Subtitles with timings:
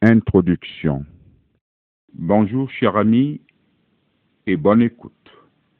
[0.00, 1.04] Introduction
[2.14, 3.40] Bonjour chers amis
[4.46, 5.12] et bonne écoute.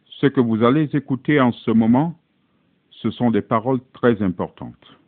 [0.07, 2.19] Ce que vous allez écouter en ce moment,
[2.91, 4.99] ce sont des paroles très importantes.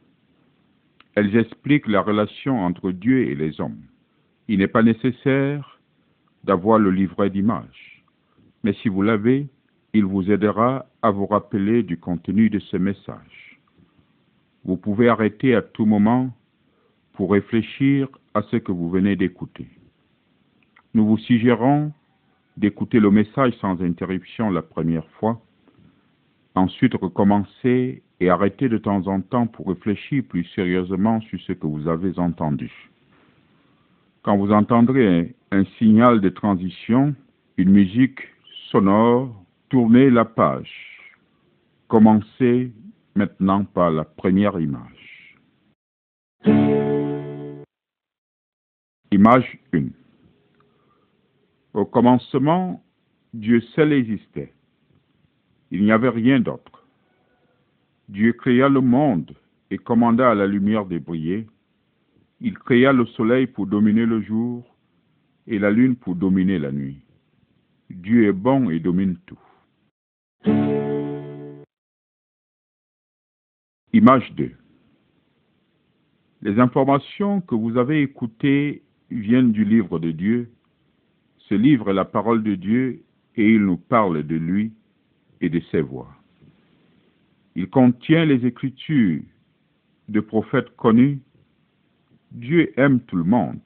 [1.17, 3.83] Elles expliquent la relation entre Dieu et les hommes.
[4.47, 5.81] Il n'est pas nécessaire
[6.45, 8.05] d'avoir le livret d'images,
[8.63, 9.49] mais si vous l'avez,
[9.93, 13.61] il vous aidera à vous rappeler du contenu de ce message.
[14.65, 16.31] Vous pouvez arrêter à tout moment
[17.15, 19.67] pour réfléchir à ce que vous venez d'écouter.
[20.95, 21.93] Nous vous suggérons
[22.57, 25.41] d'écouter le message sans interruption la première fois,
[26.55, 31.67] ensuite recommencer et arrêter de temps en temps pour réfléchir plus sérieusement sur ce que
[31.67, 32.71] vous avez entendu.
[34.23, 37.15] Quand vous entendrez un signal de transition,
[37.57, 38.21] une musique
[38.71, 39.35] sonore,
[39.71, 40.71] tournez la page.
[41.89, 42.73] Commencez
[43.15, 45.00] maintenant par la première image.
[49.21, 49.89] Image 1.
[51.75, 52.83] Au commencement,
[53.35, 54.55] Dieu seul existait.
[55.71, 56.87] Il n'y avait rien d'autre.
[58.09, 59.35] Dieu créa le monde
[59.71, 61.47] et commanda à la lumière de briller.
[62.41, 64.65] Il créa le soleil pour dominer le jour
[65.47, 67.03] et la lune pour dominer la nuit.
[67.91, 69.39] Dieu est bon et domine tout.
[73.93, 74.51] Image 2.
[76.41, 80.51] Les informations que vous avez écoutées viennent du livre de Dieu.
[81.39, 83.03] Ce livre est la parole de Dieu
[83.37, 84.73] et il nous parle de lui
[85.41, 86.15] et de ses voix.
[87.57, 89.23] Il contient les écritures
[90.09, 91.21] de prophètes connus.
[92.33, 93.61] Dieu aime tout le monde.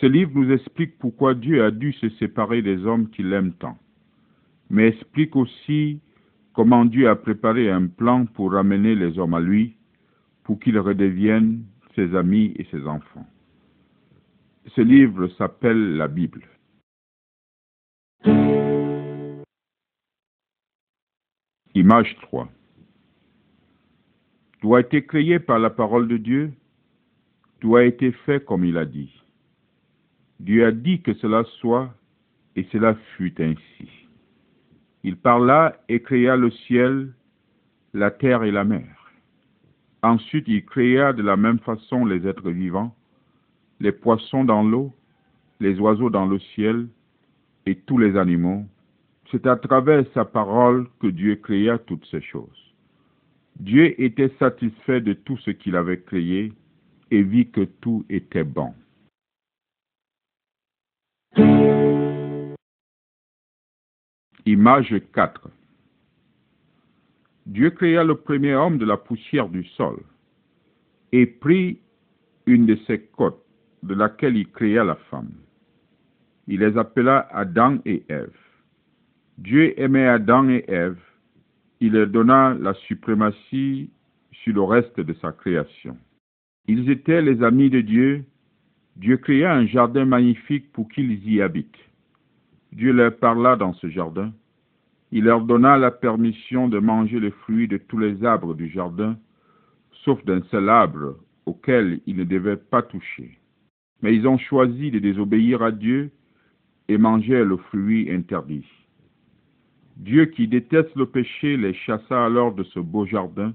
[0.00, 3.78] Ce livre nous explique pourquoi Dieu a dû se séparer des hommes qu'il aime tant,
[4.70, 6.00] mais explique aussi
[6.52, 9.76] comment Dieu a préparé un plan pour ramener les hommes à lui,
[10.42, 13.26] pour qu'ils redeviennent ses amis et ses enfants.
[14.68, 16.42] Ce livre s'appelle la Bible.
[21.74, 22.48] Image 3.
[24.60, 26.52] Tout a été créé par la parole de Dieu,
[27.60, 29.12] tout a été fait comme il a dit.
[30.40, 31.94] Dieu a dit que cela soit,
[32.56, 33.88] et cela fut ainsi.
[35.02, 37.12] Il parla et créa le ciel,
[37.92, 39.12] la terre et la mer.
[40.02, 42.94] Ensuite, il créa de la même façon les êtres vivants,
[43.80, 44.92] les poissons dans l'eau,
[45.60, 46.88] les oiseaux dans le ciel
[47.66, 48.64] et tous les animaux.
[49.30, 52.74] C'est à travers sa parole que Dieu créa toutes ces choses.
[53.58, 56.52] Dieu était satisfait de tout ce qu'il avait créé
[57.10, 58.74] et vit que tout était bon.
[64.46, 65.48] Image 4
[67.46, 70.02] Dieu créa le premier homme de la poussière du sol
[71.12, 71.78] et prit
[72.46, 73.43] une de ses côtes
[73.84, 75.30] de laquelle il créa la femme.
[76.46, 78.36] Il les appela Adam et Ève.
[79.38, 80.98] Dieu aimait Adam et Ève.
[81.80, 83.90] Il leur donna la suprématie
[84.32, 85.96] sur le reste de sa création.
[86.66, 88.24] Ils étaient les amis de Dieu.
[88.96, 91.84] Dieu créa un jardin magnifique pour qu'ils y habitent.
[92.72, 94.32] Dieu leur parla dans ce jardin.
[95.12, 99.16] Il leur donna la permission de manger le fruit de tous les arbres du jardin,
[100.04, 103.38] sauf d'un seul arbre auquel ils ne devaient pas toucher.
[104.04, 106.10] Mais ils ont choisi de désobéir à Dieu
[106.88, 108.66] et manger le fruit interdit.
[109.96, 113.54] Dieu qui déteste le péché les chassa alors de ce beau jardin.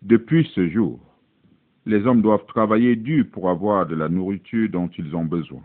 [0.00, 0.98] Depuis ce jour,
[1.84, 5.64] les hommes doivent travailler dur pour avoir de la nourriture dont ils ont besoin.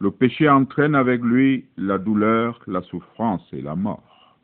[0.00, 4.36] Le péché entraîne avec lui la douleur, la souffrance et la mort.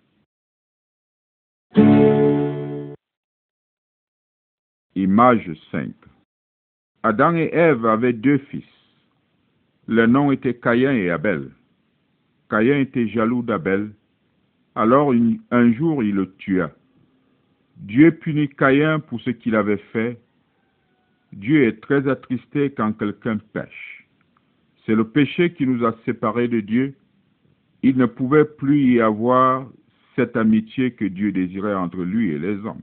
[4.95, 5.91] Image 5
[7.03, 8.65] Adam et Ève avaient deux fils.
[9.89, 11.51] Leurs noms étaient Caïn et Abel.
[12.51, 13.91] Caïn était jaloux d'Abel.
[14.75, 15.13] Alors
[15.51, 16.71] un jour il le tua.
[17.77, 20.19] Dieu punit Caïn pour ce qu'il avait fait.
[21.33, 24.07] Dieu est très attristé quand quelqu'un pêche.
[24.85, 26.95] C'est le péché qui nous a séparés de Dieu.
[27.83, 29.69] Il ne pouvait plus y avoir
[30.15, 32.81] cette amitié que Dieu désirait entre lui et les hommes.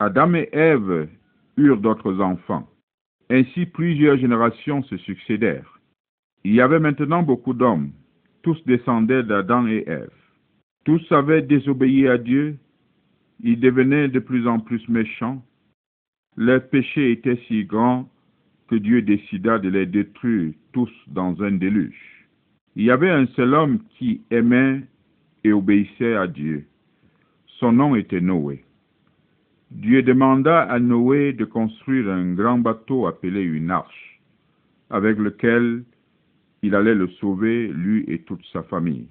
[0.00, 1.08] Adam et Ève
[1.56, 2.68] eurent d'autres enfants.
[3.30, 5.80] Ainsi plusieurs générations se succédèrent.
[6.44, 7.90] Il y avait maintenant beaucoup d'hommes.
[8.42, 10.12] Tous descendaient d'Adam et Ève.
[10.84, 12.56] Tous avaient désobéi à Dieu.
[13.42, 15.42] Ils devenaient de plus en plus méchants.
[16.36, 18.08] Leur péché était si grand
[18.68, 22.28] que Dieu décida de les détruire tous dans un déluge.
[22.76, 24.82] Il y avait un seul homme qui aimait
[25.42, 26.66] et obéissait à Dieu.
[27.58, 28.64] Son nom était Noé.
[29.70, 34.20] Dieu demanda à Noé de construire un grand bateau appelé une arche,
[34.88, 35.84] avec lequel
[36.62, 39.08] il allait le sauver, lui et toute sa famille.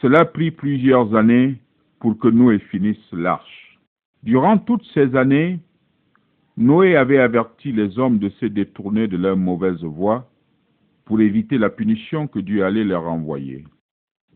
[0.00, 1.56] Cela prit plusieurs années
[2.00, 3.78] pour que Noé finisse l'arche.
[4.22, 5.60] Durant toutes ces années,
[6.56, 10.30] Noé avait averti les hommes de se détourner de leur mauvaise voie
[11.04, 13.66] pour éviter la punition que Dieu allait leur envoyer.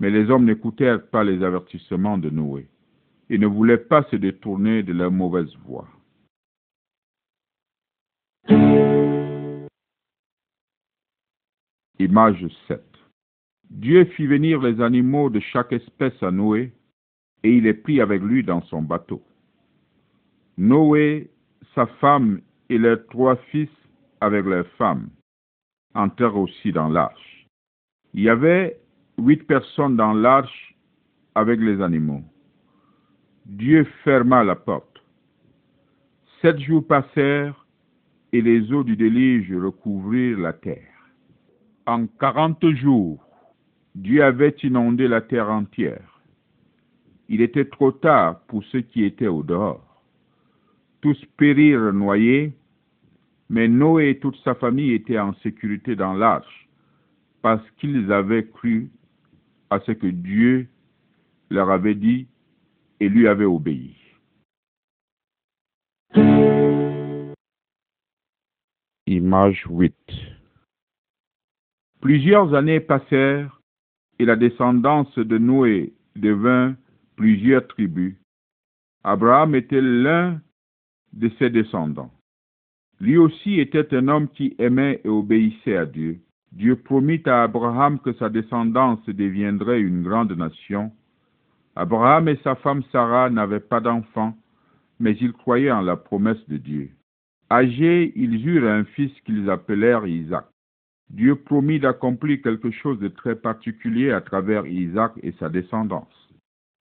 [0.00, 2.68] Mais les hommes n'écoutèrent pas les avertissements de Noé
[3.28, 5.88] et ne voulaient pas se détourner de leur mauvaise voie.
[11.98, 12.82] Image 7.
[13.70, 16.72] Dieu fit venir les animaux de chaque espèce à Noé,
[17.42, 19.22] et il les prit avec lui dans son bateau.
[20.58, 21.30] Noé,
[21.74, 23.70] sa femme et leurs trois fils
[24.20, 25.08] avec leurs femmes
[25.94, 27.46] entrèrent aussi dans l'arche.
[28.14, 28.78] Il y avait
[29.18, 30.74] huit personnes dans l'arche
[31.34, 32.22] avec les animaux.
[33.48, 35.00] Dieu ferma la porte.
[36.42, 37.64] Sept jours passèrent
[38.32, 41.12] et les eaux du déluge recouvrirent la terre.
[41.86, 43.24] En quarante jours,
[43.94, 46.20] Dieu avait inondé la terre entière.
[47.28, 50.02] Il était trop tard pour ceux qui étaient au dehors.
[51.00, 52.52] Tous périrent noyés,
[53.48, 56.68] mais Noé et toute sa famille étaient en sécurité dans l'arche,
[57.42, 58.90] parce qu'ils avaient cru
[59.70, 60.66] à ce que Dieu
[61.48, 62.26] leur avait dit
[63.00, 63.96] et lui avait obéi.
[69.06, 69.94] Image 8
[72.00, 73.60] Plusieurs années passèrent
[74.18, 76.76] et la descendance de Noé devint
[77.16, 78.16] plusieurs tribus.
[79.04, 80.40] Abraham était l'un
[81.12, 82.10] de ses descendants.
[83.00, 86.18] Lui aussi était un homme qui aimait et obéissait à Dieu.
[86.52, 90.90] Dieu promit à Abraham que sa descendance deviendrait une grande nation.
[91.76, 94.34] Abraham et sa femme Sarah n'avaient pas d'enfants,
[94.98, 96.90] mais ils croyaient en la promesse de Dieu.
[97.50, 100.46] Âgés, ils eurent un fils qu'ils appelèrent Isaac.
[101.10, 106.28] Dieu promit d'accomplir quelque chose de très particulier à travers Isaac et sa descendance.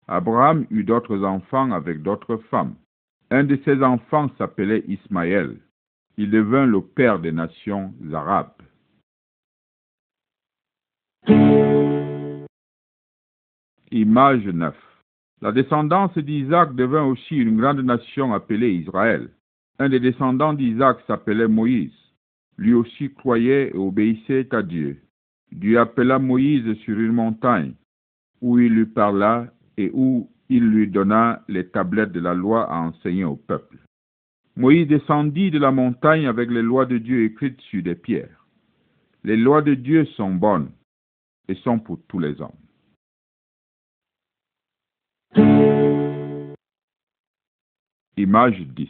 [0.07, 2.75] Abraham eut d'autres enfants avec d'autres femmes.
[3.31, 5.57] Un de ses enfants s'appelait Ismaël.
[6.17, 8.53] Il devint le père des nations arabes.
[13.91, 14.84] Image 9.
[15.45, 19.29] La descendance d'Isaac devint aussi une grande nation appelée Israël.
[19.77, 21.93] Un des descendants d'Isaac s'appelait Moïse.
[22.57, 25.03] Lui aussi croyait et obéissait à Dieu.
[25.51, 27.73] Dieu appela Moïse sur une montagne,
[28.41, 29.45] où il lui parla
[29.77, 33.77] et où il lui donna les tablettes de la loi à enseigner au peuple.
[34.55, 38.47] Moïse descendit de la montagne avec les lois de Dieu écrites sur des pierres.
[39.23, 40.71] Les lois de Dieu sont bonnes
[41.47, 42.64] et sont pour tous les hommes.
[48.25, 48.89] Image 10.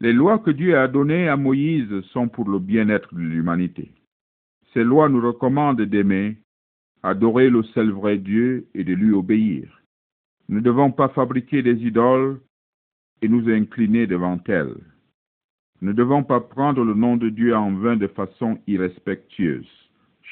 [0.00, 3.92] Les lois que Dieu a données à Moïse sont pour le bien-être de l'humanité.
[4.74, 6.38] Ces lois nous recommandent d'aimer,
[7.04, 9.68] adorer le seul vrai Dieu et de lui obéir.
[10.48, 12.40] Nous ne devons pas fabriquer des idoles
[13.22, 14.74] et nous incliner devant elles.
[15.80, 19.70] Nous ne devons pas prendre le nom de Dieu en vain de façon irrespectueuse.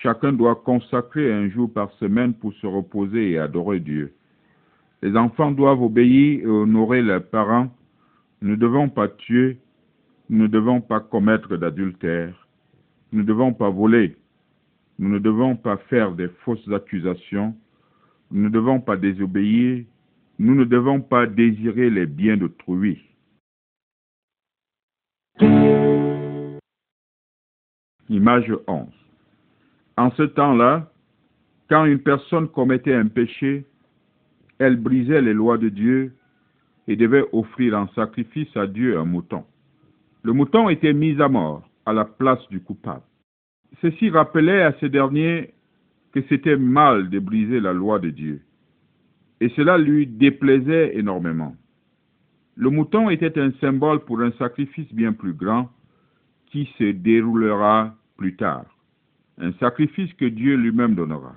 [0.02, 4.17] Chacun doit consacrer un jour par semaine pour se reposer et adorer Dieu.
[5.02, 7.68] Les enfants doivent obéir et honorer leurs parents.
[8.42, 9.58] Nous ne devons pas tuer,
[10.28, 12.48] nous ne devons pas commettre d'adultère,
[13.12, 14.16] nous ne devons pas voler,
[14.98, 17.54] nous ne devons pas faire des fausses accusations,
[18.30, 19.84] nous ne devons pas désobéir,
[20.38, 23.02] nous ne devons pas désirer les biens d'autrui.
[28.08, 28.86] Image 11.
[29.96, 30.90] En ce temps-là,
[31.68, 33.66] quand une personne commettait un péché,
[34.58, 36.12] elle brisait les lois de Dieu
[36.86, 39.44] et devait offrir en sacrifice à Dieu un mouton.
[40.22, 43.02] Le mouton était mis à mort à la place du coupable.
[43.80, 45.54] Ceci rappelait à ce dernier
[46.12, 48.40] que c'était mal de briser la loi de Dieu.
[49.40, 51.54] Et cela lui déplaisait énormément.
[52.56, 55.70] Le mouton était un symbole pour un sacrifice bien plus grand
[56.46, 58.64] qui se déroulera plus tard.
[59.38, 61.36] Un sacrifice que Dieu lui-même donnera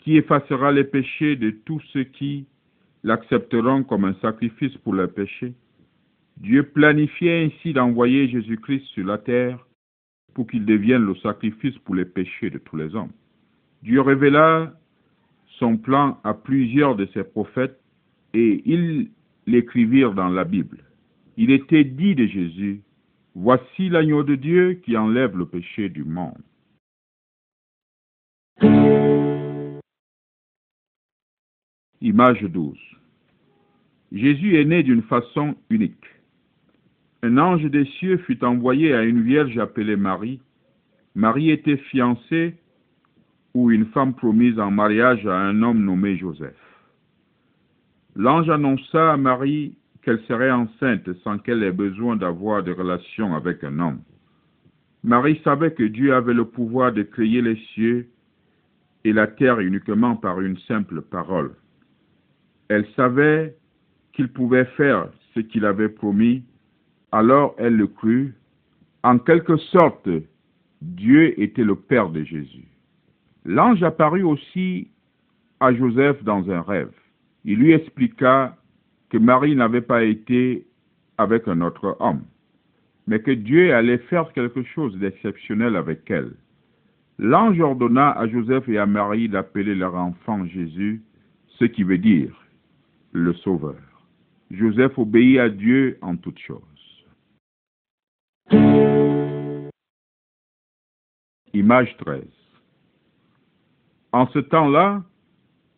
[0.00, 2.46] qui effacera les péchés de tous ceux qui
[3.02, 5.54] l'accepteront comme un sacrifice pour leurs péchés.
[6.38, 9.66] Dieu planifiait ainsi d'envoyer Jésus-Christ sur la terre
[10.34, 13.12] pour qu'il devienne le sacrifice pour les péchés de tous les hommes.
[13.82, 14.74] Dieu révéla
[15.58, 17.78] son plan à plusieurs de ses prophètes
[18.32, 19.10] et ils
[19.46, 20.78] l'écrivirent dans la Bible.
[21.36, 22.82] Il était dit de Jésus,
[23.34, 26.42] Voici l'agneau de Dieu qui enlève le péché du monde.
[32.02, 32.78] Image 12.
[34.12, 36.06] Jésus est né d'une façon unique.
[37.22, 40.40] Un ange des cieux fut envoyé à une vierge appelée Marie.
[41.14, 42.54] Marie était fiancée
[43.52, 46.56] ou une femme promise en mariage à un homme nommé Joseph.
[48.16, 53.62] L'ange annonça à Marie qu'elle serait enceinte sans qu'elle ait besoin d'avoir de relations avec
[53.62, 54.00] un homme.
[55.04, 58.08] Marie savait que Dieu avait le pouvoir de créer les cieux
[59.04, 61.52] et la terre uniquement par une simple parole.
[62.70, 63.56] Elle savait
[64.12, 66.44] qu'il pouvait faire ce qu'il avait promis,
[67.10, 68.32] alors elle le crut.
[69.02, 70.08] En quelque sorte,
[70.80, 72.68] Dieu était le Père de Jésus.
[73.44, 74.86] L'ange apparut aussi
[75.58, 76.92] à Joseph dans un rêve.
[77.44, 78.56] Il lui expliqua
[79.08, 80.64] que Marie n'avait pas été
[81.18, 82.22] avec un autre homme,
[83.08, 86.34] mais que Dieu allait faire quelque chose d'exceptionnel avec elle.
[87.18, 91.02] L'ange ordonna à Joseph et à Marie d'appeler leur enfant Jésus,
[91.58, 92.39] ce qui veut dire
[93.12, 93.80] le Sauveur.
[94.50, 96.60] Joseph obéit à Dieu en toutes choses.
[101.52, 102.24] Image 13.
[104.12, 105.02] En ce temps-là,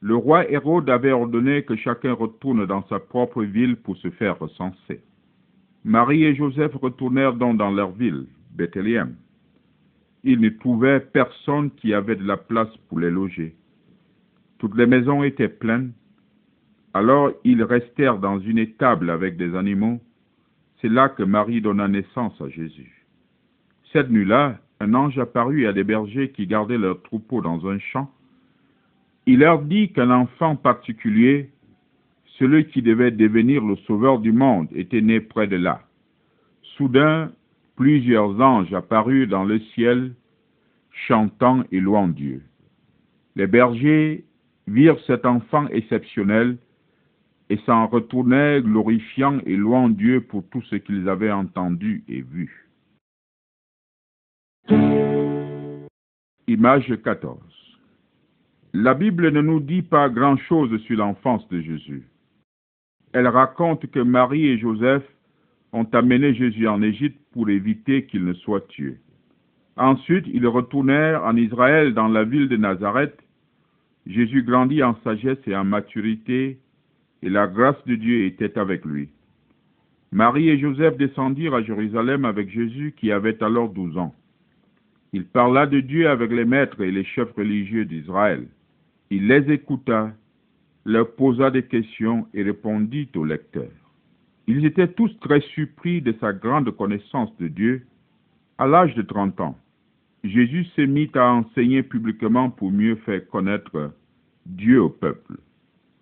[0.00, 4.38] le roi Hérode avait ordonné que chacun retourne dans sa propre ville pour se faire
[4.38, 5.02] recenser.
[5.84, 9.16] Marie et Joseph retournèrent donc dans leur ville, Bethléem.
[10.24, 13.56] Ils ne trouvaient personne qui avait de la place pour les loger.
[14.58, 15.92] Toutes les maisons étaient pleines.
[16.94, 20.00] Alors ils restèrent dans une étable avec des animaux.
[20.80, 23.06] C'est là que Marie donna naissance à Jésus.
[23.92, 28.10] Cette nuit-là, un ange apparut à des bergers qui gardaient leurs troupeaux dans un champ
[29.26, 31.50] il leur dit qu'un enfant particulier,
[32.38, 35.82] celui qui devait devenir le sauveur du monde, était né près de là.
[36.76, 37.30] Soudain,
[37.76, 40.14] plusieurs anges apparurent dans le ciel,
[40.90, 42.42] chantant et louant Dieu.
[43.36, 44.24] Les bergers
[44.66, 46.58] virent cet enfant exceptionnel
[47.52, 52.70] et s'en retournèrent glorifiant et louant Dieu pour tout ce qu'ils avaient entendu et vu.
[56.46, 57.38] Image 14
[58.74, 62.04] la Bible ne nous dit pas grand-chose sur l'enfance de Jésus.
[63.12, 65.02] Elle raconte que Marie et Joseph
[65.74, 68.98] ont amené Jésus en Égypte pour éviter qu'il ne soit tué.
[69.76, 73.22] Ensuite, ils retournèrent en Israël dans la ville de Nazareth.
[74.06, 76.58] Jésus grandit en sagesse et en maturité,
[77.22, 79.08] et la grâce de Dieu était avec lui.
[80.10, 84.14] Marie et Joseph descendirent à Jérusalem avec Jésus qui avait alors douze ans.
[85.12, 88.46] Il parla de Dieu avec les maîtres et les chefs religieux d'Israël.
[89.10, 90.12] Il les écouta,
[90.84, 93.70] leur posa des questions et répondit aux lecteurs.
[94.46, 97.86] Ils étaient tous très surpris de sa grande connaissance de Dieu.
[98.58, 99.56] À l'âge de trente ans,
[100.24, 103.92] Jésus s'est mis à enseigner publiquement pour mieux faire connaître
[104.46, 105.36] Dieu au peuple.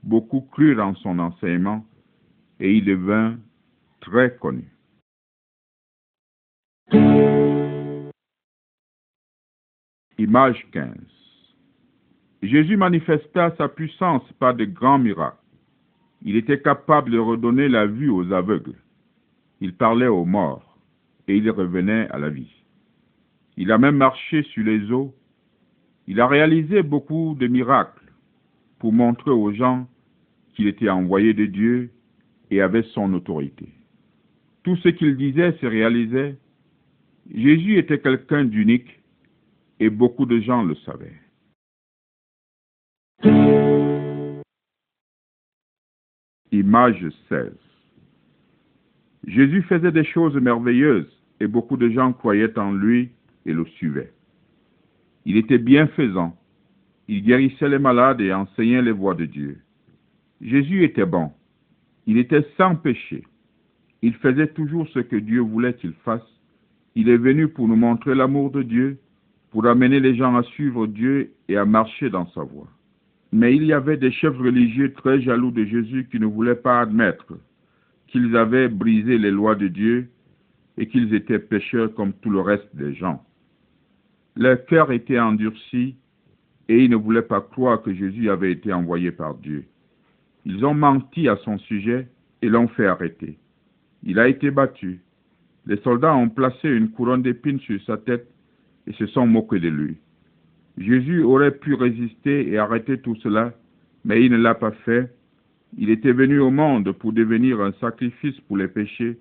[0.03, 1.85] Beaucoup crurent en son enseignement
[2.59, 3.37] et il devint
[4.01, 4.65] très connu.
[10.19, 10.95] Image 15
[12.43, 15.37] Jésus manifesta sa puissance par de grands miracles.
[16.23, 18.79] Il était capable de redonner la vue aux aveugles.
[19.61, 20.79] Il parlait aux morts
[21.29, 22.53] et il revenait à la vie.
[23.57, 25.15] Il a même marché sur les eaux.
[26.07, 28.13] Il a réalisé beaucoup de miracles
[28.79, 29.87] pour montrer aux gens
[30.61, 31.91] qu'il était envoyé de Dieu
[32.51, 33.67] et avait son autorité.
[34.63, 36.37] Tout ce qu'il disait se réalisait.
[37.35, 39.01] Jésus était quelqu'un d'unique
[39.79, 41.19] et beaucoup de gens le savaient.
[46.53, 47.53] Image 16.
[49.27, 53.09] Jésus faisait des choses merveilleuses et beaucoup de gens croyaient en lui
[53.47, 54.13] et le suivaient.
[55.25, 56.37] Il était bienfaisant.
[57.09, 59.59] Il guérissait les malades et enseignait les voies de Dieu.
[60.41, 61.31] Jésus était bon.
[62.07, 63.25] Il était sans péché.
[64.03, 66.27] Il faisait toujours ce que Dieu voulait qu'il fasse.
[66.95, 68.99] Il est venu pour nous montrer l'amour de Dieu,
[69.51, 72.69] pour amener les gens à suivre Dieu et à marcher dans sa voie.
[73.33, 76.81] Mais il y avait des chefs religieux très jaloux de Jésus qui ne voulaient pas
[76.81, 77.35] admettre
[78.09, 80.09] qu'ils avaient brisé les lois de Dieu
[80.79, 83.25] et qu'ils étaient pécheurs comme tout le reste des gens.
[84.37, 85.97] Leur cœur était endurci
[86.69, 89.67] et ils ne voulaient pas croire que Jésus avait été envoyé par Dieu.
[90.45, 92.09] Ils ont menti à son sujet
[92.43, 93.39] et l'ont fait arrêter.
[94.03, 95.01] Il a été battu.
[95.67, 98.27] Les soldats ont placé une couronne d'épines sur sa tête
[98.87, 99.99] et se sont moqués de lui.
[100.79, 103.53] Jésus aurait pu résister et arrêter tout cela,
[104.05, 105.13] mais il ne l'a pas fait.
[105.77, 109.19] Il était venu au monde pour devenir un sacrifice pour les péchés.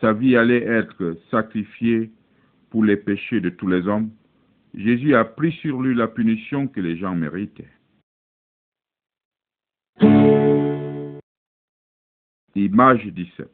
[0.00, 2.10] Sa vie allait être sacrifiée
[2.70, 4.10] pour les péchés de tous les hommes.
[4.74, 7.68] Jésus a pris sur lui la punition que les gens méritaient.
[12.56, 13.48] Image 17.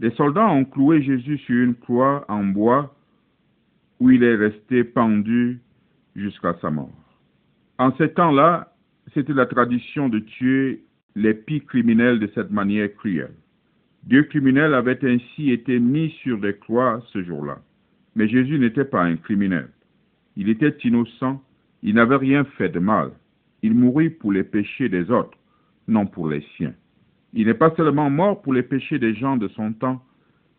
[0.00, 2.94] Les soldats ont cloué Jésus sur une croix en bois
[4.00, 5.60] où il est resté pendu
[6.14, 6.90] jusqu'à sa mort.
[7.78, 8.72] En ces temps-là,
[9.14, 10.84] c'était la tradition de tuer
[11.14, 13.34] les pires criminels de cette manière cruelle.
[14.04, 17.58] Deux criminels avaient ainsi été mis sur des croix ce jour-là.
[18.16, 19.68] Mais Jésus n'était pas un criminel.
[20.36, 21.42] Il était innocent,
[21.82, 23.12] il n'avait rien fait de mal.
[23.62, 25.38] Il mourut pour les péchés des autres,
[25.88, 26.74] non pour les siens.
[27.36, 30.00] Il n'est pas seulement mort pour les péchés des gens de son temps,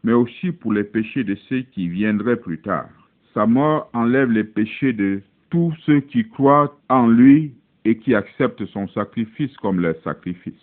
[0.04, 2.90] mais aussi pour les péchés de ceux qui viendraient plus tard.
[3.34, 7.54] Sa mort enlève les péchés de tous ceux qui croient en lui
[7.86, 10.54] et qui acceptent son sacrifice comme leur sacrifice.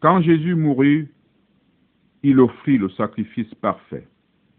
[0.00, 1.08] Quand Jésus mourut,
[2.22, 4.06] il offrit le sacrifice parfait.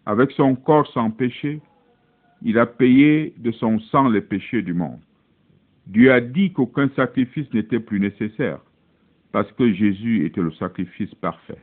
[0.06, 1.60] Avec son corps sans péché,
[2.44, 5.00] il a payé de son sang les péchés du monde.
[5.88, 8.60] Dieu a dit qu'aucun sacrifice n'était plus nécessaire
[9.32, 11.62] parce que Jésus était le sacrifice parfait.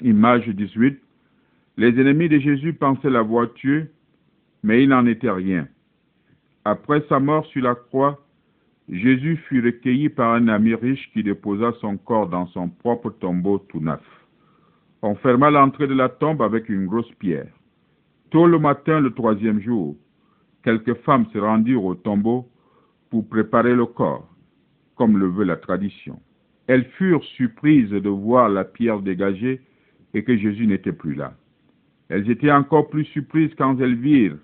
[0.00, 1.00] Image 18.
[1.76, 3.90] Les ennemis de Jésus pensaient l'avoir tué,
[4.62, 5.68] mais il n'en était rien.
[6.64, 8.18] Après sa mort sur la croix,
[8.88, 13.58] Jésus fut recueilli par un ami riche qui déposa son corps dans son propre tombeau
[13.58, 14.02] tout neuf.
[15.02, 17.52] On ferma l'entrée de la tombe avec une grosse pierre.
[18.30, 19.96] Tôt le matin, le troisième jour,
[20.62, 22.48] quelques femmes se rendirent au tombeau
[23.10, 24.28] pour préparer le corps,
[24.94, 26.20] comme le veut la tradition.
[26.66, 29.60] Elles furent surprises de voir la pierre dégagée
[30.14, 31.34] et que Jésus n'était plus là.
[32.08, 34.38] Elles étaient encore plus surprises quand elles virent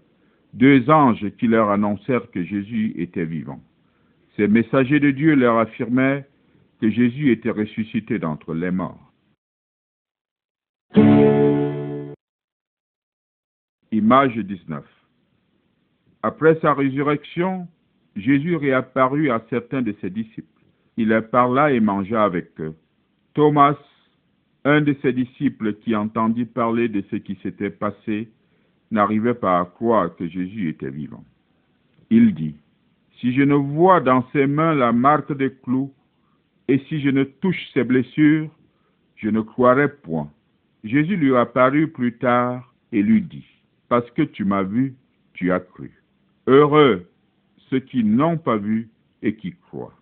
[0.53, 3.61] deux anges qui leur annoncèrent que Jésus était vivant.
[4.37, 6.27] Ces messagers de Dieu leur affirmaient
[6.81, 9.13] que Jésus était ressuscité d'entre les morts.
[13.93, 14.85] Image 19.
[16.23, 17.69] Après sa résurrection,
[18.17, 20.47] Jésus réapparut à certains de ses disciples.
[20.97, 22.75] Il leur parla et mangea avec eux.
[23.35, 23.77] Thomas,
[24.65, 28.31] un de ses disciples qui entendit parler de ce qui s'était passé,
[28.91, 31.25] n'arrivait pas à croire que Jésus était vivant.
[32.11, 32.55] Il dit,
[33.19, 35.93] Si je ne vois dans ses mains la marque des clous,
[36.69, 38.49] et si je ne touche ses blessures,
[39.17, 40.31] je ne croirai point.
[40.85, 43.47] Jésus lui apparut plus tard et lui dit,
[43.89, 44.95] Parce que tu m'as vu,
[45.35, 45.91] tu as cru.
[46.47, 47.07] Heureux
[47.71, 48.89] ceux qui n'ont pas vu
[49.23, 49.95] et qui croient.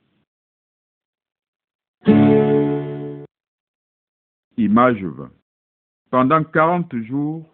[4.57, 5.31] Image 20.
[6.11, 7.45] Pendant quarante jours,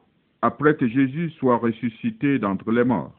[0.43, 3.15] après que Jésus soit ressuscité d'entre les morts,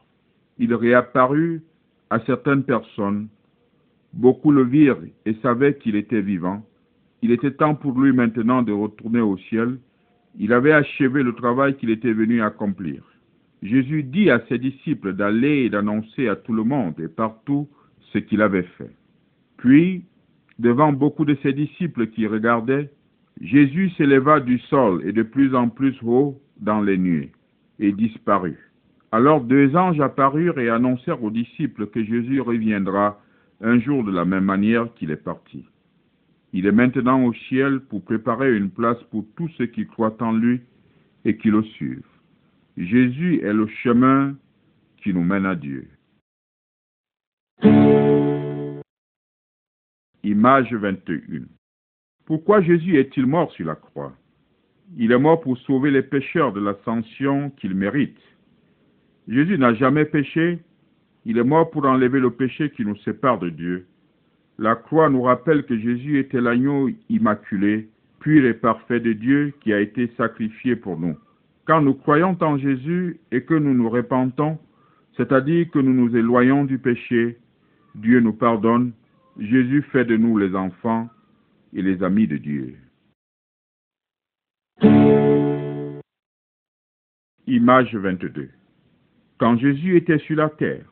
[0.58, 1.62] il réapparut
[2.10, 3.28] à certaines personnes.
[4.12, 6.62] Beaucoup le virent et savaient qu'il était vivant.
[7.22, 9.78] Il était temps pour lui maintenant de retourner au ciel.
[10.38, 13.02] Il avait achevé le travail qu'il était venu accomplir.
[13.62, 17.68] Jésus dit à ses disciples d'aller et d'annoncer à tout le monde et partout
[18.12, 18.90] ce qu'il avait fait.
[19.56, 20.04] Puis,
[20.58, 22.90] devant beaucoup de ses disciples qui regardaient,
[23.40, 27.32] Jésus s'éleva du sol et de plus en plus haut dans les nuées
[27.78, 28.70] et disparut.
[29.12, 33.20] Alors deux anges apparurent et annoncèrent aux disciples que Jésus reviendra
[33.60, 35.64] un jour de la même manière qu'il est parti.
[36.52, 40.32] Il est maintenant au ciel pour préparer une place pour tous ceux qui croient en
[40.32, 40.60] lui
[41.24, 42.11] et qui le suivent.
[42.76, 44.34] Jésus est le chemin
[44.98, 45.88] qui nous mène à Dieu.
[50.22, 51.42] Image 21.
[52.24, 54.14] Pourquoi Jésus est-il mort sur la croix?
[54.96, 58.18] Il est mort pour sauver les pécheurs de l'ascension qu'il mérite.
[59.28, 60.58] Jésus n'a jamais péché,
[61.24, 63.86] il est mort pour enlever le péché qui nous sépare de Dieu.
[64.58, 67.88] La croix nous rappelle que Jésus était l'agneau immaculé,
[68.20, 71.16] pur et parfait de Dieu qui a été sacrifié pour nous.
[71.80, 74.58] Nous croyons en Jésus et que nous nous repentons,
[75.16, 77.38] c'est-à-dire que nous nous éloignons du péché,
[77.94, 78.92] Dieu nous pardonne,
[79.38, 81.08] Jésus fait de nous les enfants
[81.72, 82.76] et les amis de Dieu.
[87.46, 88.50] Image 22.
[89.38, 90.84] Quand Jésus était sur la terre,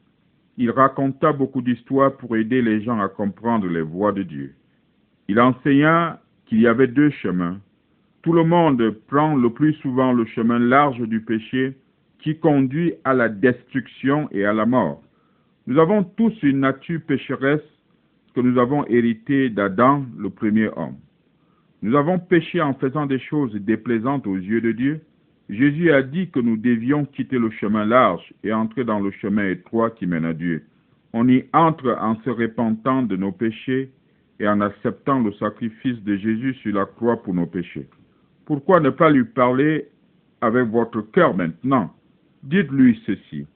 [0.57, 4.55] il raconta beaucoup d'histoires pour aider les gens à comprendre les voies de Dieu.
[5.29, 7.61] Il enseigna qu'il y avait deux chemins,
[8.23, 11.77] tout le monde prend le plus souvent le chemin large du péché
[12.19, 15.03] qui conduit à la destruction et à la mort.
[15.67, 17.63] Nous avons tous une nature pécheresse
[18.35, 20.97] que nous avons héritée d'Adam, le premier homme.
[21.83, 25.01] Nous avons péché en faisant des choses déplaisantes aux yeux de Dieu.
[25.49, 29.49] Jésus a dit que nous devions quitter le chemin large et entrer dans le chemin
[29.49, 30.65] étroit qui mène à Dieu.
[31.15, 33.91] On y entre en se repentant de nos péchés
[34.39, 37.89] et en acceptant le sacrifice de Jésus sur la croix pour nos péchés.
[38.45, 39.89] Pourquoi ne pas lui parler
[40.41, 41.95] avec votre cœur maintenant?
[42.43, 43.47] Dites-lui ceci.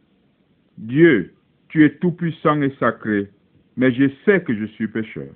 [0.79, 1.35] Dieu,
[1.69, 3.31] tu es tout-puissant et sacré,
[3.77, 5.33] mais je sais que je suis pécheur.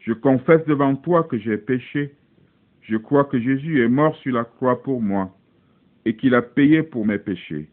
[0.00, 2.14] Je confesse devant toi que j'ai péché.
[2.82, 5.36] Je crois que Jésus est mort sur la croix pour moi
[6.04, 7.68] et qu'il a payé pour mes péchés.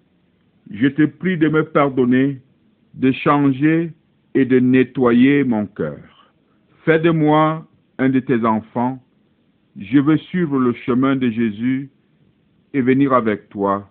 [0.71, 2.41] Je te prie de me pardonner,
[2.95, 3.93] de changer
[4.33, 6.33] et de nettoyer mon cœur.
[6.83, 7.65] Fais de moi
[7.97, 9.01] un de tes enfants.
[9.77, 11.89] Je veux suivre le chemin de Jésus
[12.73, 13.89] et venir avec toi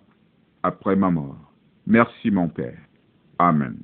[0.63, 1.53] après ma mort.
[1.85, 2.79] Merci mon Père.
[3.37, 3.77] Amen.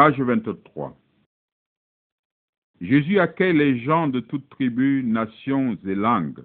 [0.00, 0.96] Image 23.
[2.80, 6.42] Jésus accueille les gens de toutes tribus, nations et langues.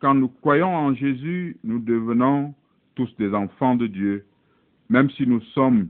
[0.00, 2.52] Quand nous croyons en Jésus, nous devenons
[2.96, 4.26] tous des enfants de Dieu,
[4.88, 5.86] même si nous sommes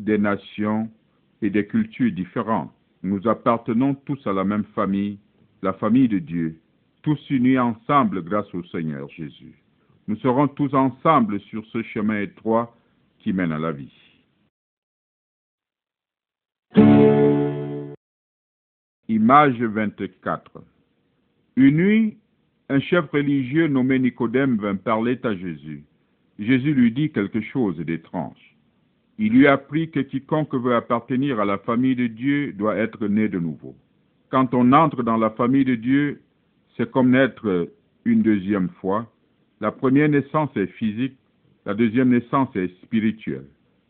[0.00, 0.90] des nations
[1.40, 2.72] et des cultures différentes.
[3.04, 5.20] Nous appartenons tous à la même famille,
[5.62, 6.58] la famille de Dieu,
[7.02, 9.54] tous unis ensemble grâce au Seigneur Jésus.
[10.08, 12.76] Nous serons tous ensemble sur ce chemin étroit
[13.20, 13.99] qui mène à la vie.
[19.22, 20.62] Image 24.
[21.56, 22.16] Une nuit,
[22.70, 25.84] un chef religieux nommé Nicodème vint parler à Jésus.
[26.38, 28.56] Jésus lui dit quelque chose d'étrange.
[29.18, 33.28] Il lui apprit que quiconque veut appartenir à la famille de Dieu doit être né
[33.28, 33.76] de nouveau.
[34.30, 36.22] Quand on entre dans la famille de Dieu,
[36.78, 37.68] c'est comme naître
[38.06, 39.06] une deuxième fois.
[39.60, 41.18] La première naissance est physique,
[41.66, 43.48] la deuxième naissance est spirituelle.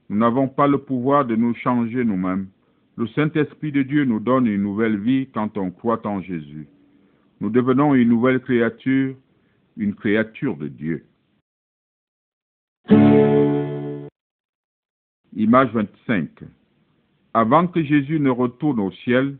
[0.09, 2.49] Nous n'avons pas le pouvoir de nous changer nous-mêmes.
[3.01, 6.69] Le Saint-Esprit de Dieu nous donne une nouvelle vie quand on croit en Jésus.
[7.41, 9.17] Nous devenons une nouvelle créature,
[9.79, 11.07] une créature de Dieu.
[15.35, 16.29] Image 25.
[17.33, 19.39] Avant que Jésus ne retourne au ciel,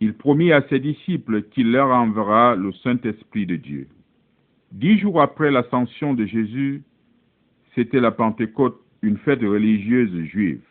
[0.00, 3.86] il promit à ses disciples qu'il leur enverra le Saint-Esprit de Dieu.
[4.72, 6.82] Dix jours après l'ascension de Jésus,
[7.76, 10.67] c'était la Pentecôte, une fête religieuse juive.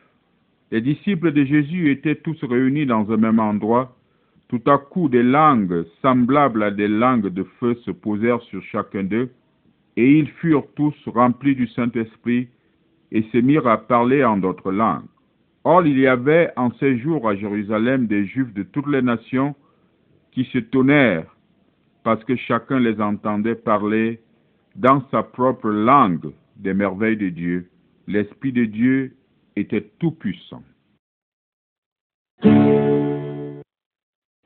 [0.71, 3.95] Les disciples de Jésus étaient tous réunis dans un même endroit.
[4.49, 9.03] Tout à coup, des langues semblables à des langues de feu se posèrent sur chacun
[9.03, 9.29] d'eux,
[9.95, 12.49] et ils furent tous remplis du Saint-Esprit
[13.11, 15.05] et se mirent à parler en d'autres langues.
[15.63, 19.55] Or, il y avait en ces jours à Jérusalem des Juifs de toutes les nations
[20.31, 21.35] qui se tonnèrent
[22.03, 24.21] parce que chacun les entendait parler
[24.75, 27.67] dans sa propre langue des merveilles de Dieu.
[28.07, 29.13] L'Esprit de Dieu
[29.59, 30.63] était tout puissant.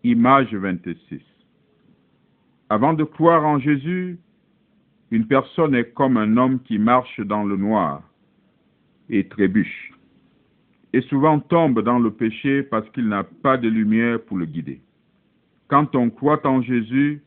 [0.03, 1.21] Image 26.
[2.69, 4.17] Avant de croire en Jésus,
[5.11, 8.01] une personne est comme un homme qui marche dans le noir
[9.09, 9.91] et trébuche.
[10.93, 14.81] et souvent tombe dans le péché parce qu'il n'a pas de lumière pour le guider.
[15.69, 17.21] Quand on croit en Jésus,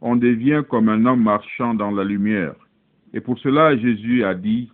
[0.00, 2.56] on devient comme un homme marchant dans la lumière.
[3.12, 4.72] Et pour cela, Jésus a dit,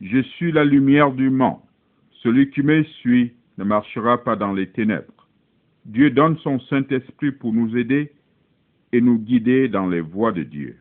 [0.00, 1.67] Je suis la lumière du monde.
[2.22, 5.28] Celui qui me suit ne marchera pas dans les ténèbres.
[5.84, 8.12] Dieu donne son Saint-Esprit pour nous aider
[8.92, 10.76] et nous guider dans les voies de Dieu.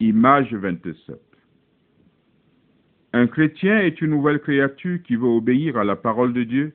[0.00, 1.16] Image 27.
[3.12, 6.74] Un chrétien est une nouvelle créature qui veut obéir à la parole de Dieu.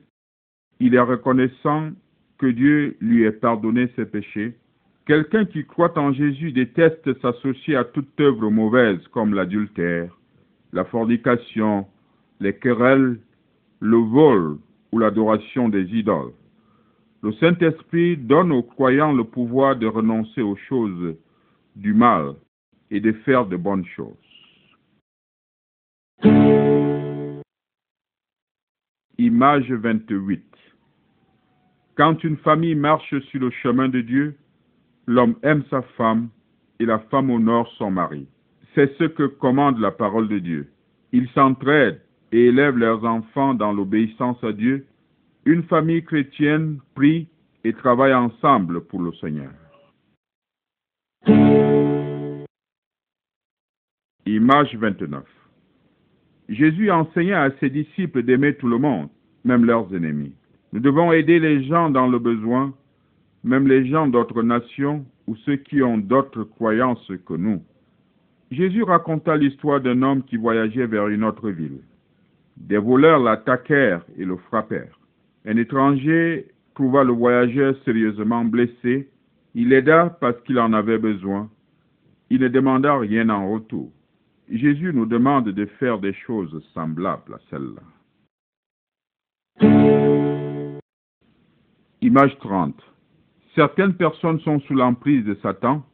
[0.80, 1.90] Il est reconnaissant
[2.38, 4.56] que Dieu lui ait pardonné ses péchés.
[5.06, 10.16] Quelqu'un qui croit en Jésus déteste s'associer à toute œuvre mauvaise comme l'adultère,
[10.72, 11.86] la fornication,
[12.40, 13.18] les querelles,
[13.80, 14.58] le vol
[14.92, 16.32] ou l'adoration des idoles.
[17.22, 21.16] Le Saint-Esprit donne aux croyants le pouvoir de renoncer aux choses
[21.76, 22.34] du mal
[22.90, 24.14] et de faire de bonnes choses.
[29.18, 30.42] Image 28
[31.94, 34.36] Quand une famille marche sur le chemin de Dieu,
[35.06, 36.30] l'homme aime sa femme
[36.78, 38.26] et la femme honore son mari.
[38.74, 40.68] C'est ce que commande la parole de Dieu.
[41.12, 42.00] Ils s'entraident
[42.32, 44.86] et élèvent leurs enfants dans l'obéissance à Dieu.
[45.44, 47.28] Une famille chrétienne prie
[47.64, 49.50] et travaille ensemble pour le Seigneur.
[54.26, 55.24] Image 29
[56.48, 59.08] Jésus enseigna à ses disciples d'aimer tout le monde,
[59.44, 60.34] même leurs ennemis.
[60.72, 62.72] Nous devons aider les gens dans le besoin,
[63.42, 67.62] même les gens d'autres nations ou ceux qui ont d'autres croyances que nous.
[68.50, 71.80] Jésus raconta l'histoire d'un homme qui voyageait vers une autre ville.
[72.56, 74.98] Des voleurs l'attaquèrent et le frappèrent.
[75.46, 79.08] Un étranger trouva le voyageur sérieusement blessé.
[79.54, 81.48] Il l'aida parce qu'il en avait besoin.
[82.28, 83.90] Il ne demanda rien en retour.
[84.50, 87.82] Jésus nous demande de faire des choses semblables à celles-là.
[92.02, 92.74] Image 30.
[93.54, 95.84] Certaines personnes sont sous l'emprise de Satan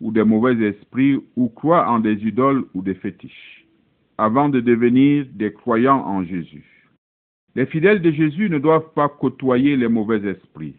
[0.00, 3.66] ou des mauvais esprits ou croient en des idoles ou des fétiches
[4.18, 6.88] avant de devenir des croyants en Jésus.
[7.54, 10.76] Les fidèles de Jésus ne doivent pas côtoyer les mauvais esprits,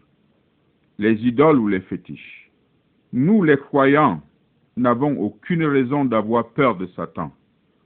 [0.98, 2.50] les idoles ou les fétiches.
[3.12, 4.22] Nous, les croyants,
[4.76, 7.32] n'avons aucune raison d'avoir peur de Satan.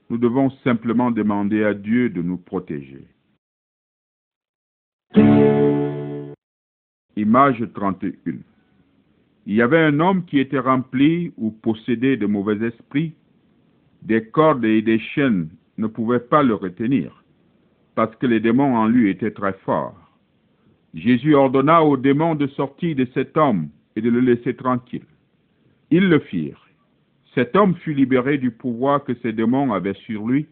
[0.09, 3.05] Nous devons simplement demander à Dieu de nous protéger.
[7.15, 8.11] Image 31.
[9.45, 13.13] Il y avait un homme qui était rempli ou possédé de mauvais esprits.
[14.03, 17.23] Des cordes et des chaînes ne pouvaient pas le retenir,
[17.95, 19.97] parce que les démons en lui étaient très forts.
[20.93, 25.05] Jésus ordonna aux démons de sortir de cet homme et de le laisser tranquille.
[25.89, 26.67] Ils le firent.
[27.33, 30.47] Cet homme fut libéré du pouvoir que ces démons avaient sur lui.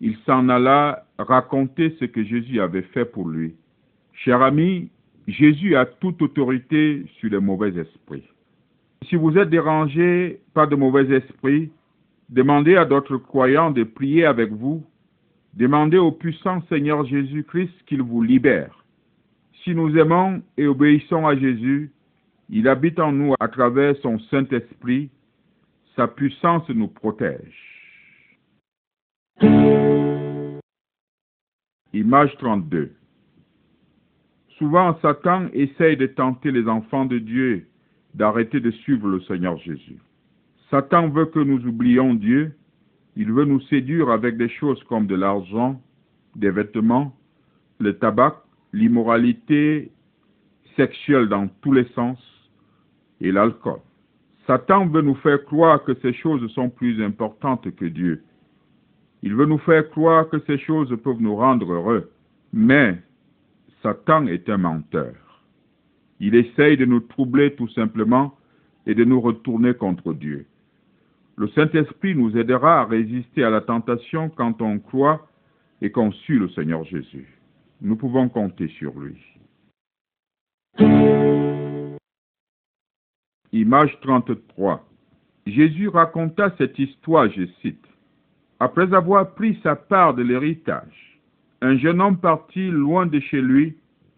[0.00, 3.54] Il s'en alla raconter ce que Jésus avait fait pour lui.
[4.12, 4.90] Cher ami,
[5.28, 8.26] Jésus a toute autorité sur les mauvais esprits.
[9.08, 11.70] Si vous êtes dérangé par de mauvais esprits,
[12.30, 14.82] demandez à d'autres croyants de prier avec vous.
[15.52, 18.82] Demandez au puissant Seigneur Jésus-Christ qu'il vous libère.
[19.62, 21.92] Si nous aimons et obéissons à Jésus,
[22.48, 25.10] il habite en nous à travers son Saint-Esprit.
[25.94, 27.92] Sa puissance nous protège.
[31.92, 32.92] Image 32.
[34.58, 37.66] Souvent, Satan essaye de tenter les enfants de Dieu
[38.14, 39.98] d'arrêter de suivre le Seigneur Jésus.
[40.70, 42.52] Satan veut que nous oublions Dieu.
[43.16, 45.80] Il veut nous séduire avec des choses comme de l'argent,
[46.34, 47.16] des vêtements,
[47.78, 48.42] le tabac,
[48.72, 49.92] l'immoralité
[50.76, 52.18] sexuelle dans tous les sens
[53.20, 53.80] et l'alcool.
[54.46, 58.24] Satan veut nous faire croire que ces choses sont plus importantes que Dieu.
[59.22, 62.10] Il veut nous faire croire que ces choses peuvent nous rendre heureux.
[62.52, 62.98] Mais
[63.82, 65.14] Satan est un menteur.
[66.20, 68.36] Il essaye de nous troubler tout simplement
[68.86, 70.46] et de nous retourner contre Dieu.
[71.36, 75.28] Le Saint-Esprit nous aidera à résister à la tentation quand on croit
[75.80, 77.38] et qu'on suit le Seigneur Jésus.
[77.80, 79.22] Nous pouvons compter sur lui.
[83.52, 84.84] Image 33.
[85.46, 87.86] Jésus raconta cette histoire, je cite.
[88.58, 91.07] Après avoir pris sa part de l'héritage,
[91.60, 93.74] un jeune homme partit loin de chez lui,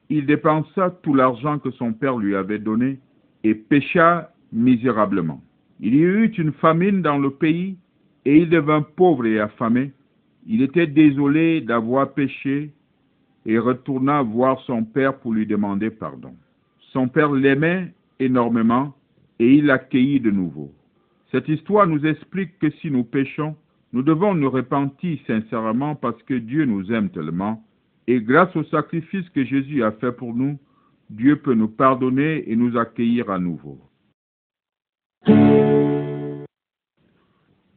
[0.09, 2.98] il dépensa tout l'argent que son père lui avait donné
[3.44, 5.40] et pécha misérablement.
[5.81, 7.76] Il y eut une famine dans le pays
[8.24, 9.92] et il devint pauvre et affamé.
[10.46, 12.70] Il était désolé d'avoir péché
[13.46, 16.35] et retourna voir son père pour lui demander pardon.
[16.92, 18.94] Son père l'aimait énormément
[19.38, 20.70] et il l'accueillit de nouveau.
[21.31, 23.57] Cette histoire nous explique que si nous péchons,
[23.92, 27.64] Nous devons nous repentir sincèrement parce que Dieu nous aime tellement
[28.07, 30.59] et grâce au sacrifice que Jésus a fait pour nous,
[31.11, 33.79] Dieu peut nous pardonner et nous accueillir à nouveau.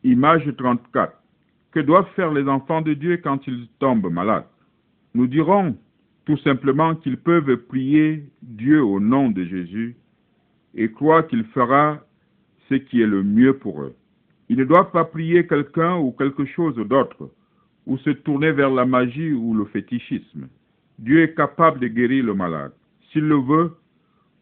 [0.04, 1.14] Image 34.
[1.72, 4.46] Que doivent faire les enfants de Dieu quand ils tombent malades?
[5.14, 5.78] Nous dirons
[6.26, 9.96] tout simplement qu'ils peuvent prier Dieu au nom de Jésus
[10.76, 12.00] et croire qu'il fera
[12.70, 13.96] ce qui est le mieux pour eux.
[14.50, 17.32] Ils ne doivent pas prier quelqu'un ou quelque chose d'autre,
[17.86, 20.48] ou se tourner vers la magie ou le fétichisme.
[21.00, 22.74] Dieu est capable de guérir le malade,
[23.12, 23.72] s'il le veut,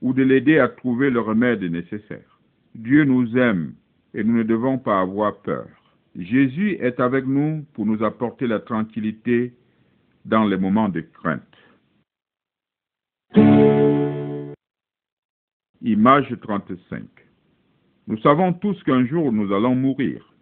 [0.02, 2.40] ou de l'aider à trouver le remède nécessaire.
[2.74, 3.74] Dieu nous aime
[4.14, 5.68] et nous ne devons pas avoir peur.
[6.18, 9.54] Jésus est avec nous pour nous apporter la tranquillité
[10.26, 11.42] dans les moments de crainte.
[15.82, 17.04] Image 35.
[18.08, 20.34] Nous savons tous qu'un jour nous allons mourir.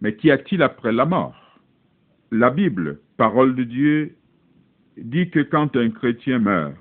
[0.00, 1.58] Mais qu'y a-t-il après la mort?
[2.30, 4.16] La Bible, parole de Dieu,
[4.96, 6.74] dit que quand un chrétien meurt,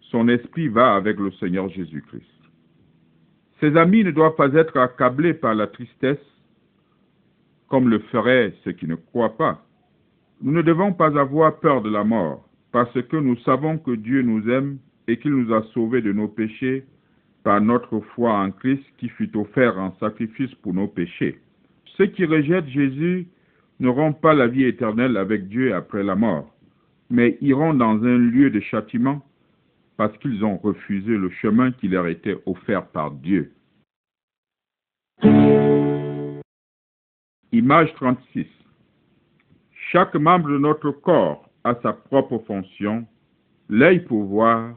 [0.00, 2.22] son esprit va avec le Seigneur Jésus-Christ.
[3.60, 6.18] Ses amis ne doivent pas être accablés par la tristesse
[7.68, 9.64] comme le feraient ceux qui ne croient pas.
[10.40, 14.22] Nous ne devons pas avoir peur de la mort parce que nous savons que Dieu
[14.22, 16.84] nous aime et qu'il nous a sauvés de nos péchés
[17.44, 21.38] par notre foi en Christ qui fut offert en sacrifice pour nos péchés.
[21.96, 23.28] Ceux qui rejettent Jésus
[23.78, 26.52] n'auront pas la vie éternelle avec Dieu après la mort,
[27.10, 29.22] mais iront dans un lieu de châtiment
[29.96, 33.52] parce qu'ils ont refusé le chemin qui leur était offert par Dieu.
[37.52, 38.46] Image 36.
[39.92, 43.06] Chaque membre de notre corps a sa propre fonction,
[43.68, 44.76] l'œil pour voir,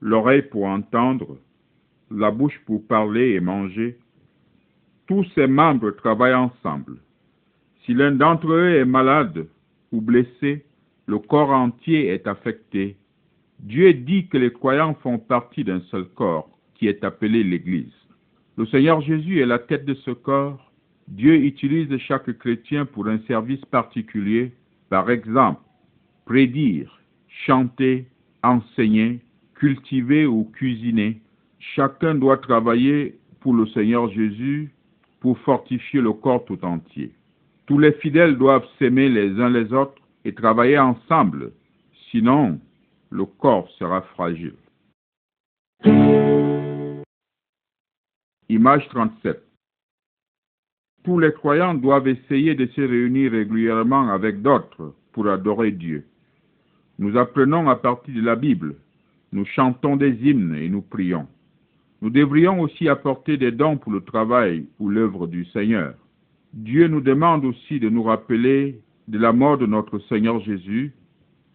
[0.00, 1.38] l'oreille pour entendre,
[2.14, 3.98] la bouche pour parler et manger.
[5.06, 6.98] Tous ces membres travaillent ensemble.
[7.84, 9.46] Si l'un d'entre eux est malade
[9.92, 10.64] ou blessé,
[11.06, 12.96] le corps entier est affecté.
[13.60, 17.92] Dieu dit que les croyants font partie d'un seul corps, qui est appelé l'Église.
[18.56, 20.72] Le Seigneur Jésus est la tête de ce corps.
[21.08, 24.52] Dieu utilise chaque chrétien pour un service particulier,
[24.88, 25.60] par exemple,
[26.24, 28.06] prédire, chanter,
[28.42, 29.20] enseigner,
[29.54, 31.20] cultiver ou cuisiner.
[31.72, 34.70] Chacun doit travailler pour le Seigneur Jésus
[35.20, 37.12] pour fortifier le corps tout entier.
[37.66, 41.52] Tous les fidèles doivent s'aimer les uns les autres et travailler ensemble,
[42.10, 42.60] sinon
[43.10, 44.54] le corps sera fragile.
[48.48, 49.42] Image 37.
[51.04, 56.06] Tous les croyants doivent essayer de se réunir régulièrement avec d'autres pour adorer Dieu.
[56.98, 58.76] Nous apprenons à partir de la Bible,
[59.32, 61.26] nous chantons des hymnes et nous prions.
[62.04, 65.94] Nous devrions aussi apporter des dons pour le travail ou l'œuvre du Seigneur.
[66.52, 70.92] Dieu nous demande aussi de nous rappeler de la mort de notre Seigneur Jésus.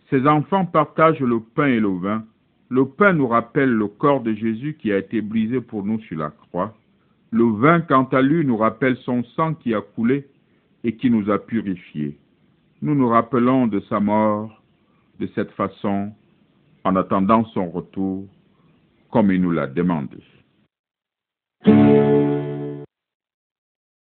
[0.10, 2.24] Ses enfants partagent le pain et le vin.
[2.70, 6.18] Le pain nous rappelle le corps de Jésus qui a été brisé pour nous sur
[6.18, 6.76] la croix.
[7.30, 10.26] Le vin, quant à lui, nous rappelle son sang qui a coulé
[10.84, 12.18] et qui nous a purifiés.
[12.82, 14.64] Nous nous rappelons de sa mort
[15.20, 16.12] de cette façon
[16.84, 18.26] en attendant son retour
[19.12, 20.18] comme il nous l'a demandé.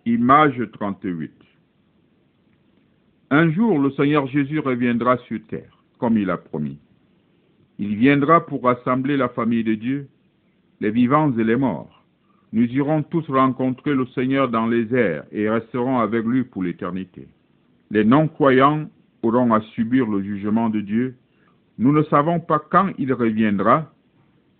[0.05, 1.31] Image 38
[3.29, 6.79] Un jour, le Seigneur Jésus reviendra sur terre, comme il a promis.
[7.77, 10.07] Il viendra pour rassembler la famille de Dieu,
[10.81, 12.03] les vivants et les morts.
[12.53, 17.27] Nous irons tous rencontrer le Seigneur dans les airs et resterons avec lui pour l'éternité.
[17.91, 18.89] Les non-croyants
[19.21, 21.15] auront à subir le jugement de Dieu.
[21.77, 23.91] Nous ne savons pas quand il reviendra,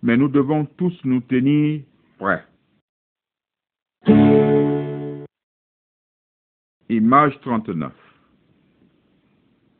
[0.02, 1.82] mais nous devons tous nous tenir
[2.18, 2.44] prêts.
[6.96, 7.92] Image 39.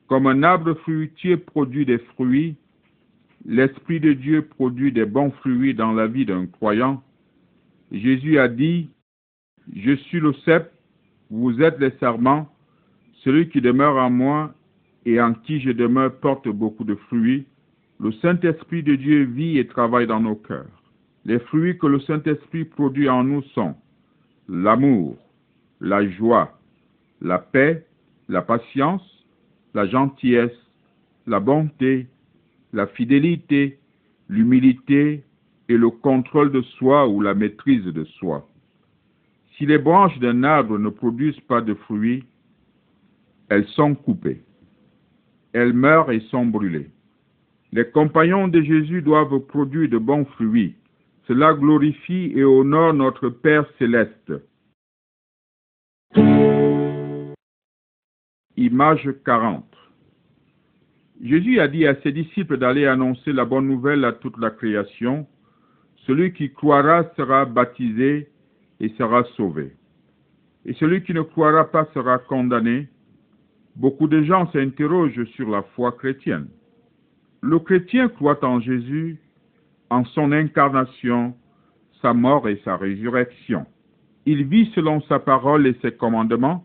[0.09, 2.57] Comme un arbre fruitier produit des fruits,
[3.46, 7.03] l'Esprit de Dieu produit des bons fruits dans la vie d'un croyant.
[7.92, 8.91] Jésus a dit,
[9.74, 10.72] Je suis le cep,
[11.30, 12.49] vous êtes les serments,
[13.22, 14.53] celui qui demeure en moi
[15.07, 17.47] et en qui je demeure porte beaucoup de fruits.
[18.01, 20.82] Le Saint-Esprit de Dieu vit et travaille dans nos cœurs.
[21.24, 23.76] Les fruits que le Saint-Esprit produit en nous sont
[24.49, 25.16] l'amour,
[25.80, 26.59] la joie,
[27.25, 27.85] la paix,
[28.29, 29.27] la patience,
[29.72, 30.53] la gentillesse,
[31.27, 32.07] la bonté,
[32.72, 33.79] la fidélité,
[34.29, 35.25] l'humilité
[35.68, 38.47] et le contrôle de soi ou la maîtrise de soi.
[39.57, 42.25] Si les branches d'un arbre ne produisent pas de fruits,
[43.49, 44.43] elles sont coupées.
[45.53, 46.91] Elles meurent et sont brûlées.
[47.72, 50.75] Les compagnons de Jésus doivent produire de bons fruits.
[51.27, 54.33] Cela glorifie et honore notre Père céleste.
[58.57, 59.64] Image 40.
[61.20, 65.26] Jésus a dit à ses disciples d'aller annoncer la bonne nouvelle à toute la création.
[66.07, 68.28] Celui qui croira sera baptisé
[68.78, 69.72] et sera sauvé.
[70.64, 72.88] Et celui qui ne croira pas sera condamné.
[73.74, 76.46] Beaucoup de gens s'interrogent sur la foi chrétienne.
[77.40, 79.18] Le chrétien croit en Jésus,
[79.90, 81.34] en son incarnation,
[82.00, 83.66] sa mort et sa résurrection.
[84.26, 86.64] Il vit selon sa parole et ses commandements.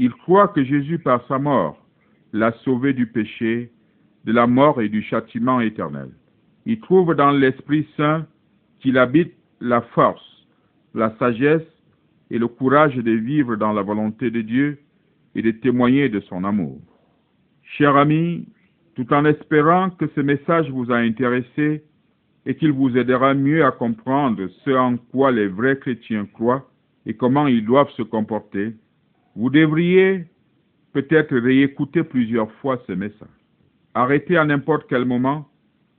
[0.00, 1.84] Il croit que Jésus, par sa mort,
[2.32, 3.72] l'a sauvé du péché,
[4.24, 6.10] de la mort et du châtiment éternel.
[6.66, 8.24] Il trouve dans l'Esprit Saint
[8.78, 10.46] qu'il habite la force,
[10.94, 11.66] la sagesse
[12.30, 14.78] et le courage de vivre dans la volonté de Dieu
[15.34, 16.78] et de témoigner de son amour.
[17.64, 18.46] Cher ami,
[18.94, 21.82] tout en espérant que ce message vous a intéressé
[22.46, 26.70] et qu'il vous aidera mieux à comprendre ce en quoi les vrais chrétiens croient
[27.04, 28.74] et comment ils doivent se comporter,
[29.38, 30.24] vous devriez
[30.92, 33.28] peut-être réécouter plusieurs fois ce message.
[33.94, 35.48] Arrêtez à n'importe quel moment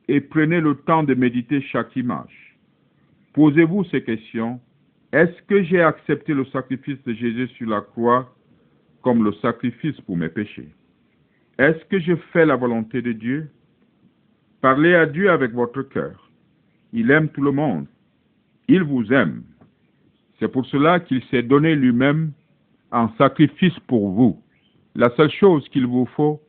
[0.09, 2.57] et prenez le temps de méditer chaque image.
[3.31, 4.59] Posez-vous ces questions.
[5.13, 8.35] Est-ce que j'ai accepté le sacrifice de Jésus sur la croix
[9.03, 10.67] comme le sacrifice pour mes péchés?
[11.57, 13.49] Est-ce que je fais la volonté de Dieu?
[14.59, 16.29] Parlez à Dieu avec votre cœur.
[16.91, 17.85] Il aime tout le monde.
[18.67, 19.43] Il vous aime.
[20.39, 22.33] C'est pour cela qu'il s'est donné lui-même
[22.91, 24.41] en sacrifice pour vous.
[24.95, 26.41] La seule chose qu'il vous faut,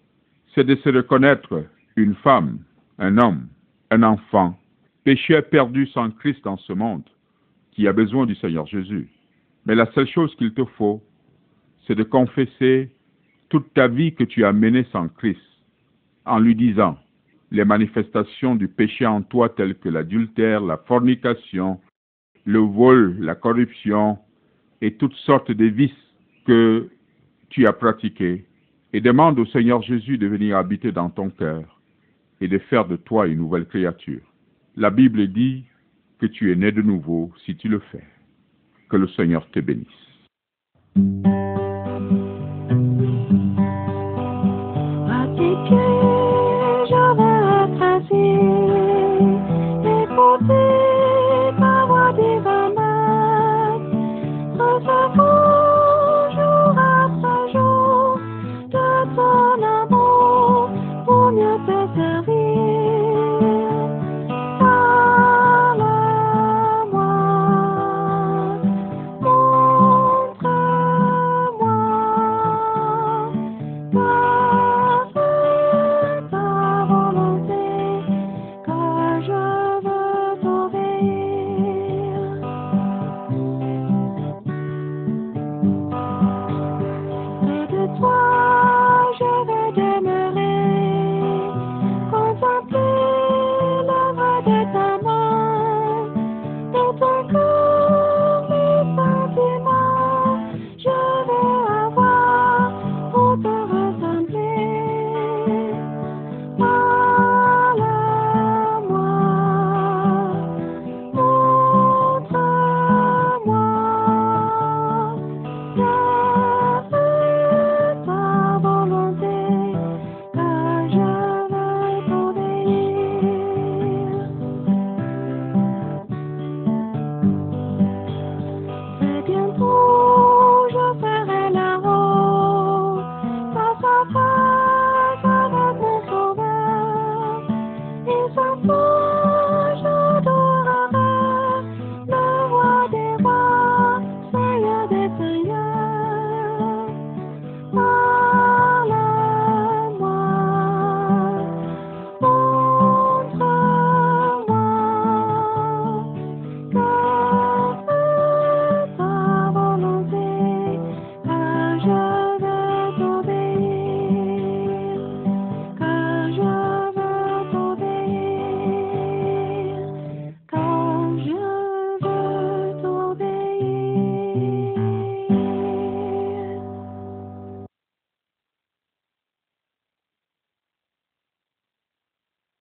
[0.55, 1.65] c'est de se reconnaître
[1.97, 2.59] une femme,
[2.99, 3.49] un homme,
[3.91, 4.59] un enfant,
[5.05, 7.09] pécheur perdu sans Christ dans ce monde,
[7.73, 9.09] qui a besoin du Seigneur Jésus.
[9.67, 11.03] Mais la seule chose qu'il te faut,
[11.87, 12.91] c'est de confesser
[13.49, 15.41] toute ta vie que tu as menée sans Christ,
[16.25, 16.99] en lui disant
[17.51, 21.81] les manifestations du péché en toi telles que l'adultère, la fornication,
[22.45, 24.19] le vol, la corruption
[24.81, 26.10] et toutes sortes de vices
[26.51, 26.91] que
[27.49, 28.45] tu as pratiqués,
[28.93, 31.81] et demande au Seigneur Jésus de venir habiter dans ton cœur
[32.41, 34.23] et de faire de toi une nouvelle créature.
[34.75, 35.65] La Bible dit
[36.19, 38.03] que tu es né de nouveau si tu le fais.
[38.89, 39.87] Que le Seigneur te bénisse.